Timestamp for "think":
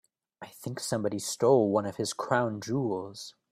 0.47-0.79